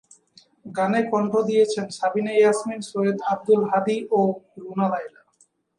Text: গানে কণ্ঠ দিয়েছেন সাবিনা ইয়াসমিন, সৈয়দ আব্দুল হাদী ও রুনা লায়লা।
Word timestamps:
গানে 0.77 1.01
কণ্ঠ 1.11 1.33
দিয়েছেন 1.49 1.85
সাবিনা 1.97 2.33
ইয়াসমিন, 2.35 2.79
সৈয়দ 2.89 3.17
আব্দুল 3.33 3.61
হাদী 3.71 3.97
ও 4.17 4.19
রুনা 4.61 4.87
লায়লা। 4.91 5.21